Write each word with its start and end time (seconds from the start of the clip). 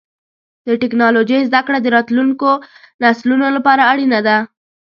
د 0.67 0.69
ټکنالوجۍ 0.81 1.39
زدهکړه 1.49 1.77
د 1.81 1.87
راتلونکو 1.95 2.49
نسلونو 3.03 3.45
لپاره 3.55 3.81
اړینه 3.91 4.19
ده. 4.27 4.37